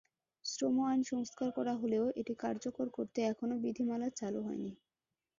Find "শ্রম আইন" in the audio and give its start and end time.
0.45-0.99